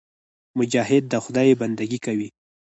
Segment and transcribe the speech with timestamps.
[0.57, 2.29] مجاهد د خدای بندګي کوي.